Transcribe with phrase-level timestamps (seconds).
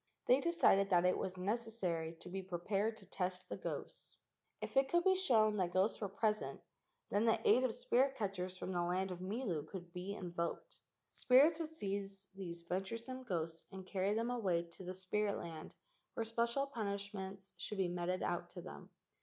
[0.25, 4.17] They decided that it was necessary to be pre¬ pared to test the ghosts.
[4.59, 6.59] If it could be shown that ghosts were present,
[7.11, 10.79] then the aid of" spirit catchers" from the land of Milu could be invoked.
[11.11, 15.75] Spirits would seize these venturesome ghosts and carry them away to the spirit land,
[16.15, 18.89] where special punishments should be meted out to them.